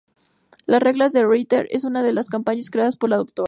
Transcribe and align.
Las 0.65 0.81
Reglas 0.81 1.11
de 1.13 1.27
Ritter 1.27 1.67
es 1.69 1.83
una 1.83 2.01
de 2.01 2.09
esas 2.09 2.27
campañas, 2.27 2.71
creada 2.71 2.89
por 2.93 3.11
la 3.11 3.17
Dra. 3.19 3.25